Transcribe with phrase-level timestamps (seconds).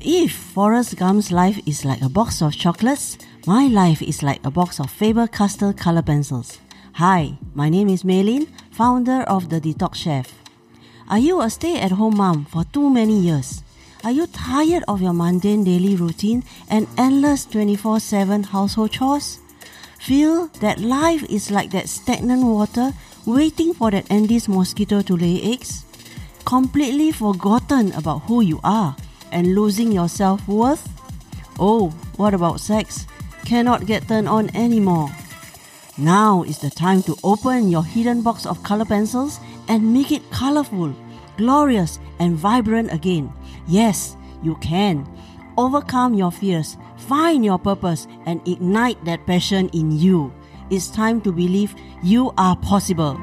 [0.00, 4.50] If Forrest Gump's life is like a box of chocolates, my life is like a
[4.50, 6.60] box of Faber-Castell color pencils.
[6.92, 10.32] Hi, my name is Maylin, founder of The Detox Chef.
[11.10, 13.64] Are you a stay-at-home mom for too many years?
[14.04, 19.40] Are you tired of your mundane daily routine and endless 24-7 household chores?
[19.98, 22.92] Feel that life is like that stagnant water
[23.26, 25.84] waiting for that Aedes mosquito to lay eggs?
[26.44, 28.94] Completely forgotten about who you are
[29.32, 30.88] and losing your self-worth?
[31.58, 33.06] Oh, what about sex?
[33.44, 35.10] Cannot get turned on anymore.
[35.96, 40.30] Now is the time to open your hidden box of color pencils and make it
[40.30, 40.94] colorful,
[41.36, 43.32] glorious, and vibrant again.
[43.66, 45.06] Yes, you can.
[45.56, 50.32] Overcome your fears, find your purpose, and ignite that passion in you.
[50.70, 53.18] It's time to believe you are possible.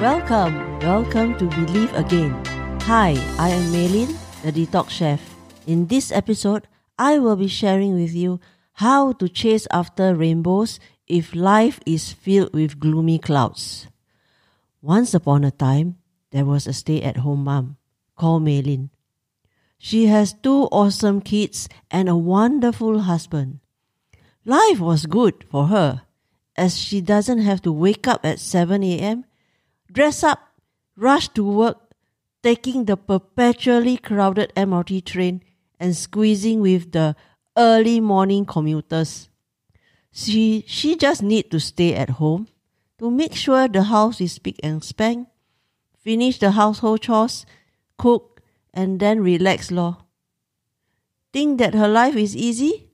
[0.00, 2.51] Welcome, welcome to Believe Again.
[2.86, 5.20] Hi, I am Maylin, the Detox Chef.
[5.68, 6.66] In this episode,
[6.98, 8.40] I will be sharing with you
[8.72, 13.86] how to chase after rainbows if life is filled with gloomy clouds.
[14.82, 15.98] Once upon a time,
[16.32, 17.76] there was a stay at home mom
[18.16, 18.90] called Maylin.
[19.78, 23.60] She has two awesome kids and a wonderful husband.
[24.44, 26.02] Life was good for her
[26.56, 29.24] as she doesn't have to wake up at 7 a.m.,
[29.90, 30.40] dress up,
[30.96, 31.91] rush to work,
[32.42, 35.42] taking the perpetually crowded MRT train
[35.78, 37.14] and squeezing with the
[37.56, 39.28] early morning commuters.
[40.10, 42.48] She, she just need to stay at home
[42.98, 45.26] to make sure the house is spick and span,
[45.98, 47.46] finish the household chores,
[47.96, 48.42] cook,
[48.74, 49.98] and then relax lor.
[51.32, 52.90] Think that her life is easy?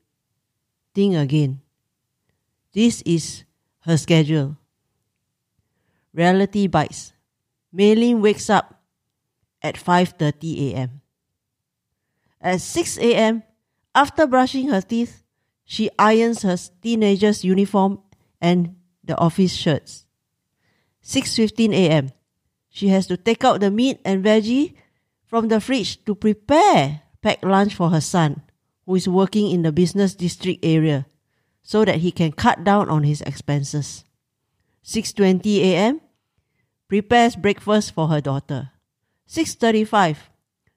[0.95, 1.61] Think again.
[2.73, 3.45] This is
[3.81, 4.57] her schedule.
[6.15, 7.12] Reality bites.
[7.75, 8.78] Maylin wakes up
[9.62, 11.01] at 5:30 a.m.
[12.41, 13.42] At 6 a.m.,
[13.95, 15.25] after brushing her teeth,
[15.65, 18.00] she irons her teenager's uniform
[18.41, 20.06] and the office shirts.
[21.03, 22.10] 6:15 a.m.
[22.69, 24.75] She has to take out the meat and veggie
[25.27, 28.43] from the fridge to prepare packed lunch for her son,
[28.87, 31.06] who is working in the business district area,
[31.62, 34.04] so that he can cut down on his expenses.
[34.84, 36.00] 6:20 a.m.
[36.87, 38.71] prepares breakfast for her daughter.
[39.28, 40.16] 6.35.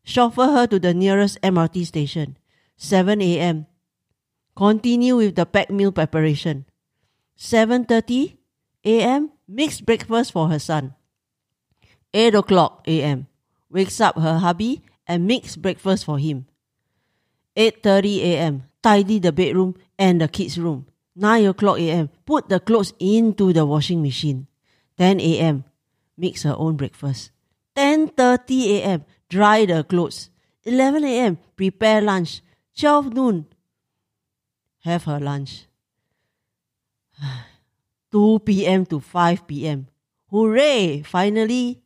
[0.03, 2.37] Chauffeur her to the nearest MRT station.
[2.75, 3.65] 7 a.m.
[4.55, 6.65] Continue with the packed meal preparation.
[7.37, 8.37] 7.30
[8.83, 9.31] a.m.
[9.47, 10.95] Makes breakfast for her son.
[12.13, 13.27] 8 o'clock a.m.
[13.69, 16.45] Wakes up her hubby and makes breakfast for him.
[17.55, 18.63] 8.30 a.m.
[18.83, 20.87] Tidy the bedroom and the kids' room.
[21.15, 22.09] 9 o'clock a.m.
[22.25, 24.47] Put the clothes into the washing machine.
[24.97, 25.63] 10 a.m.
[26.17, 27.31] Makes her own breakfast.
[27.81, 30.29] 10.30 a.m., dry the clothes.
[30.65, 32.41] 11 a.m., prepare lunch.
[32.77, 33.47] 12 noon,
[34.85, 35.65] have her lunch.
[38.11, 38.85] 2 p.m.
[38.85, 39.87] to 5 p.m.
[40.29, 41.01] Hooray!
[41.01, 41.81] Finally,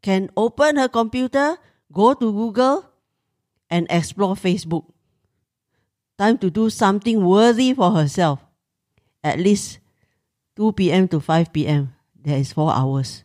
[0.00, 1.58] can open her computer,
[1.92, 2.88] go to Google,
[3.68, 4.86] and explore Facebook.
[6.16, 8.40] Time to do something worthy for herself.
[9.22, 9.80] At least
[10.56, 11.08] 2 p.m.
[11.08, 11.92] to 5 p.m.
[12.16, 13.24] There is 4 hours.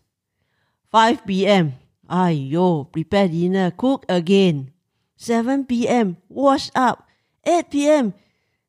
[0.91, 1.73] 5 p.m.
[2.09, 4.71] Ayo, prepare dinner, cook again.
[5.17, 6.17] 7 p.m.
[6.29, 7.07] Wash up.
[7.45, 8.13] 8 p.m.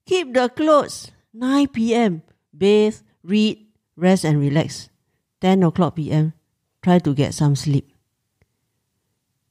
[0.06, 1.10] Keep the clothes.
[1.34, 2.22] 9 p.m.
[2.56, 4.88] Bathe, read, rest and relax.
[5.40, 6.32] 10 o'clock p.m.
[6.82, 7.92] Try to get some sleep.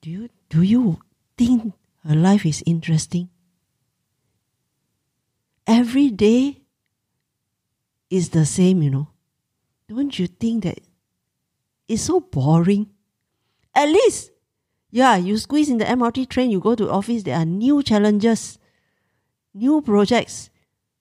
[0.02, 1.00] Do you, do you
[1.38, 1.74] think
[2.08, 3.30] her life is interesting?
[5.68, 6.62] Every day
[8.10, 9.10] is the same, you know.
[9.88, 10.80] Don't you think that
[11.88, 12.90] it's so boring?
[13.76, 14.32] At least,
[14.90, 18.58] yeah, you squeeze in the MRT train, you go to office, there are new challenges,
[19.54, 20.50] new projects.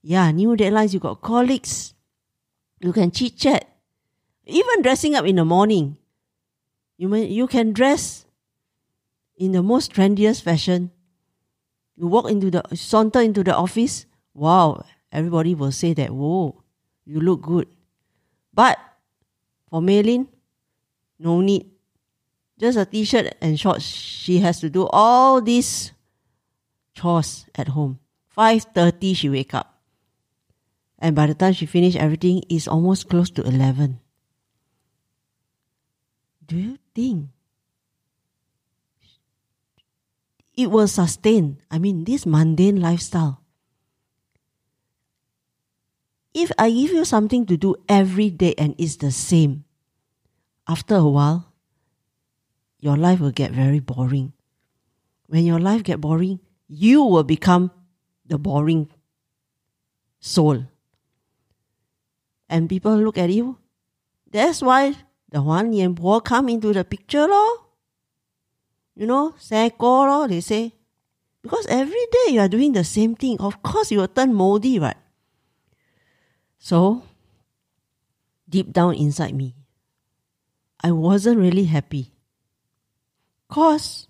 [0.02, 1.94] Yeah, new deadlines, you got colleagues.
[2.80, 3.66] You can chit chat.
[4.44, 5.96] Even dressing up in the morning.
[6.98, 8.26] You may, you can dress
[9.36, 10.90] in the most trendiest fashion.
[11.96, 14.06] You walk into the saunter into the office.
[14.34, 16.62] Wow, everybody will say that, whoa,
[17.04, 17.68] you look good.
[18.52, 18.78] But
[19.70, 20.26] for Maylin,
[21.18, 21.70] no need.
[22.58, 23.84] Just a t-shirt and shorts.
[23.84, 25.92] She has to do all these
[26.94, 27.98] chores at home.
[28.36, 29.80] 5.30 she wake up.
[30.98, 34.00] And by the time she finish everything, it's almost close to 11.
[36.46, 37.28] Do you think
[40.56, 41.58] it will sustain?
[41.70, 43.40] I mean, this mundane lifestyle.
[46.32, 49.64] If I give you something to do every day and it's the same,
[50.66, 51.53] after a while,
[52.84, 54.32] your life will get very boring.
[55.32, 56.38] when your life get boring,
[56.68, 57.70] you will become
[58.26, 58.88] the boring
[60.20, 60.66] soul.
[62.48, 63.56] And people look at you.
[64.30, 64.94] That's why
[65.30, 67.64] the Huan Yan Po come into the picture, lor.
[68.94, 70.74] You know, Seko, lor, they say.
[71.42, 73.40] Because every day you are doing the same thing.
[73.40, 74.96] Of course, you will turn moldy, right?
[76.58, 77.02] So,
[78.48, 79.56] deep down inside me,
[80.82, 82.13] I wasn't really happy.
[83.48, 84.08] Because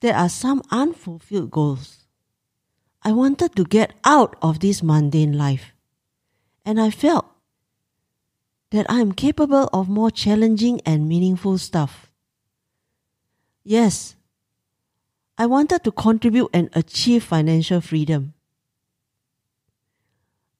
[0.00, 2.06] there are some unfulfilled goals.
[3.02, 5.72] I wanted to get out of this mundane life.
[6.64, 7.26] And I felt
[8.70, 12.10] that I am capable of more challenging and meaningful stuff.
[13.64, 14.16] Yes,
[15.36, 18.34] I wanted to contribute and achieve financial freedom.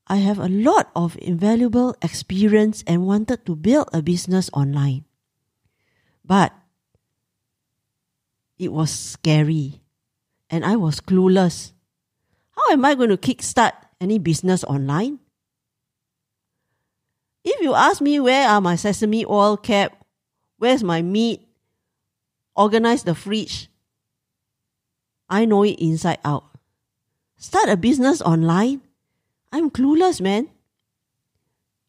[0.07, 5.05] I have a lot of invaluable experience and wanted to build a business online.
[6.25, 6.53] But
[8.59, 9.81] it was scary
[10.51, 11.73] and I was clueless.
[12.53, 15.21] How am I going to kickstart any business online?
[17.45, 20.05] If you ask me where are my sesame oil cap,
[20.59, 21.47] where's my meat,
[22.57, 23.71] organize the fridge,
[25.31, 26.45] I know it inside out.
[27.37, 28.81] Start a business online?
[29.53, 30.49] I'm clueless, man.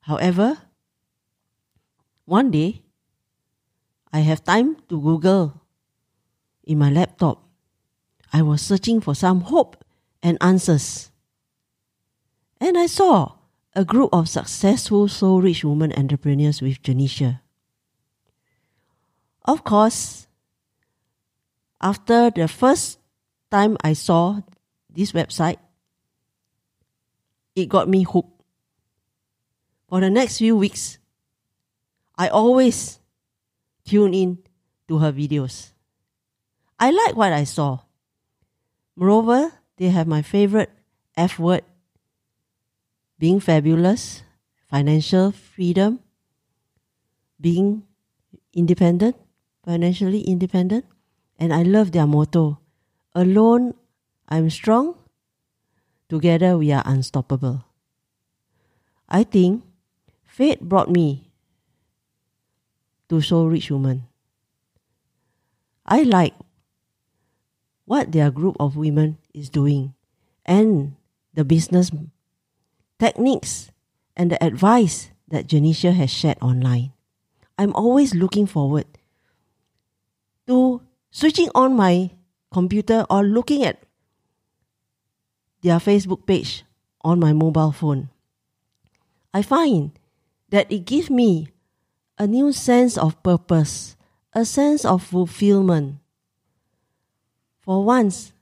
[0.01, 0.57] However,
[2.25, 2.83] one day,
[4.13, 5.58] I have time to Google
[6.69, 7.44] in my laptop.
[8.31, 9.83] I was searching for some hope
[10.21, 11.10] and answers.
[12.62, 13.33] And I saw
[13.75, 17.42] a group of successful soul rich women entrepreneurs with Janisha.
[19.45, 20.27] Of course,
[21.81, 23.00] after the first
[23.50, 24.42] time I saw
[24.92, 25.57] this website,
[27.56, 28.44] it got me hooked.
[29.88, 31.00] For the next few weeks,
[32.15, 33.00] I always
[33.86, 34.38] tune in
[34.88, 35.72] to her videos.
[36.79, 37.79] I like what I saw.
[38.95, 40.71] Moreover, they have my favorite
[41.15, 41.63] F word
[43.19, 44.23] being fabulous,
[44.71, 45.99] financial freedom,
[47.39, 47.83] being
[48.53, 49.15] independent,
[49.65, 50.85] financially independent.
[51.37, 52.59] And I love their motto
[53.15, 53.73] Alone,
[54.29, 54.95] I'm strong.
[56.07, 57.65] Together, we are unstoppable.
[59.09, 59.63] I think
[60.23, 61.31] fate brought me
[63.09, 64.05] to Soul Rich Woman.
[65.85, 66.33] I like
[67.89, 69.95] what their group of women is doing
[70.45, 70.94] and
[71.33, 71.89] the business
[73.00, 73.71] techniques
[74.15, 76.94] and the advice that Janisha has shared online.
[77.57, 78.86] I'm always looking forward
[80.45, 82.12] to switching on my
[82.51, 83.81] computer or looking at
[85.63, 86.65] their Facebook page
[87.01, 88.09] on my mobile phone.
[89.33, 89.97] I find
[90.50, 91.50] that it gives me
[92.19, 93.97] a new sense of purpose,
[94.33, 95.99] a sense of fulfillment,
[97.61, 98.33] for once,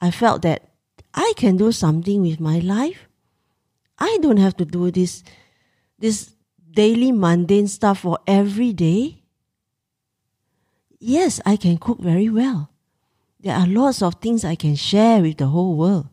[0.00, 0.68] I felt that
[1.14, 3.08] I can do something with my life.
[3.98, 5.22] I don't have to do this,
[5.98, 6.34] this
[6.70, 9.22] daily mundane stuff for every day.
[10.98, 12.70] Yes, I can cook very well.
[13.40, 16.08] There are lots of things I can share with the whole world.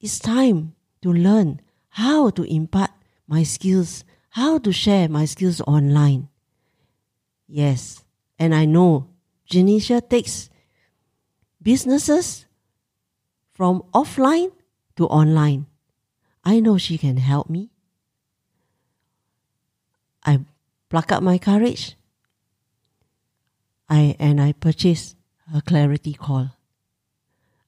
[0.00, 1.60] It's time to learn
[1.90, 2.90] how to impart
[3.26, 6.28] my skills, how to share my skills online.
[7.46, 8.04] Yes,
[8.38, 9.09] and I know
[9.50, 10.48] Janisha takes
[11.60, 12.46] businesses
[13.52, 14.52] from offline
[14.96, 15.66] to online.
[16.44, 17.70] I know she can help me.
[20.24, 20.40] I
[20.88, 21.96] pluck up my courage.
[23.88, 25.16] I and I purchased
[25.52, 26.54] a clarity call.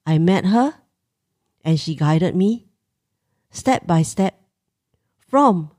[0.05, 0.73] I met her
[1.65, 2.65] and she guided me
[3.51, 4.39] step by step
[5.27, 5.71] from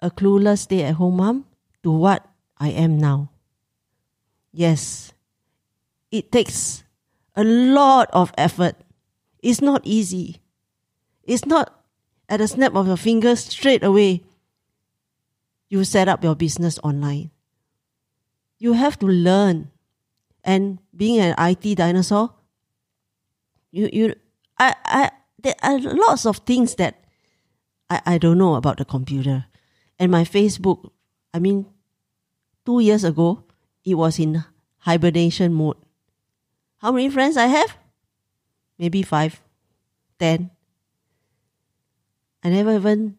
[0.00, 1.44] a clueless stay at home mom
[1.82, 2.24] to what
[2.58, 3.30] I am now.
[4.58, 5.14] Yes,
[6.10, 6.82] it takes
[7.36, 8.74] a lot of effort.
[9.38, 10.42] It's not easy.
[11.22, 11.70] It's not
[12.28, 14.24] at a snap of your fingers straight away.
[15.70, 17.30] You set up your business online.
[18.58, 19.70] You have to learn.
[20.42, 22.34] And being an IT dinosaur,
[23.70, 24.14] you you
[24.58, 27.04] I I there are lots of things that
[27.88, 29.46] I, I don't know about the computer.
[30.00, 30.90] And my Facebook,
[31.32, 31.66] I mean,
[32.66, 33.44] two years ago,
[33.88, 34.44] it was in
[34.78, 35.76] hibernation mode.
[36.78, 37.76] How many friends I have?
[38.78, 39.40] Maybe five,
[40.18, 40.50] ten.
[42.44, 43.16] I never even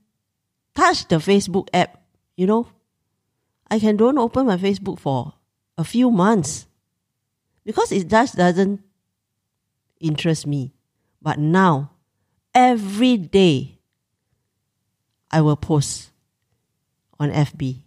[0.76, 2.02] touched the Facebook app,
[2.38, 2.68] you know.
[3.70, 5.34] I can don't open my Facebook for
[5.78, 6.68] a few months
[7.66, 8.82] because it just doesn't
[10.00, 10.74] interest me.
[11.22, 11.92] But now,
[12.54, 13.80] every day,
[15.30, 16.12] I will post
[17.20, 17.84] on FB.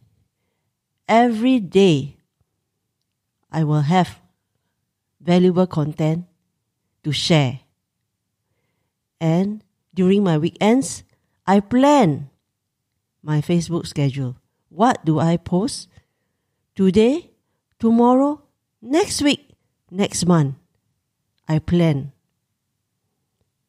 [1.09, 2.17] Every day,
[3.53, 4.19] I will have
[5.21, 6.25] valuable content
[7.05, 7.61] to share.
[9.21, 9.63] And
[9.95, 11.05] during my weekends,
[11.47, 12.31] I plan
[13.23, 14.37] my Facebook schedule.
[14.69, 15.89] What do I post?
[16.75, 17.31] Today,
[17.79, 18.43] tomorrow,
[18.81, 19.55] next week,
[19.91, 20.57] next month.
[21.47, 22.13] I plan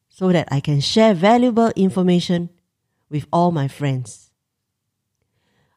[0.07, 2.49] so that I can share valuable information
[3.09, 4.31] with all my friends.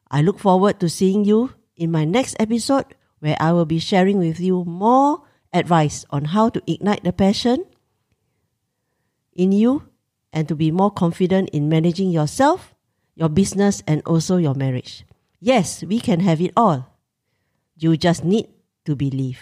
[0.09, 2.85] I look forward to seeing you in my next episode
[3.19, 7.65] where I will be sharing with you more advice on how to ignite the passion
[9.35, 9.83] in you
[10.33, 12.75] and to be more confident in managing yourself,
[13.15, 15.05] your business, and also your marriage.
[15.39, 16.93] Yes, we can have it all.
[17.77, 18.47] You just need
[18.85, 19.39] to believe.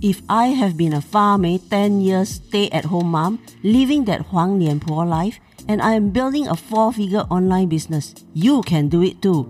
[0.00, 4.60] If I have been a farmer 10 years stay at home mom, living that Huang
[4.60, 9.02] Nian Po life, and I am building a four figure online business, you can do
[9.02, 9.48] it too.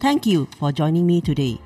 [0.00, 1.58] Thank you for joining me today.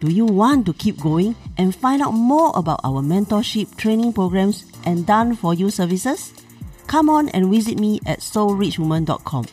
[0.00, 4.66] Do you want to keep going and find out more about our mentorship training programs
[4.84, 6.34] and done for you services?
[6.86, 9.46] Come on and visit me at soulrichwoman.com.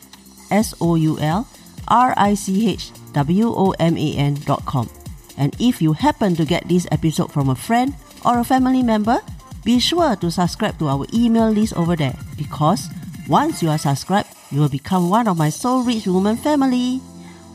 [0.50, 1.48] S O U L
[1.88, 4.90] R I C H W O M A N.com.
[5.36, 9.20] And if you happen to get this episode from a friend or a family member,
[9.64, 12.88] be sure to subscribe to our email list over there because
[13.28, 17.00] once you are subscribed, you will become one of my Soul Rich Woman family.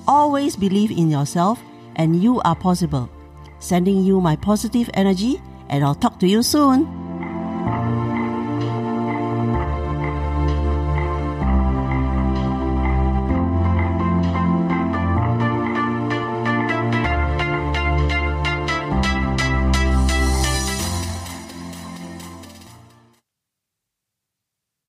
[0.09, 1.61] Always believe in yourself
[1.95, 3.07] and you are possible.
[3.59, 5.39] Sending you my positive energy,
[5.69, 6.98] and I'll talk to you soon.